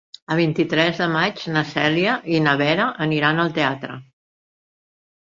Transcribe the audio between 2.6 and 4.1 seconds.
Vera aniran al teatre.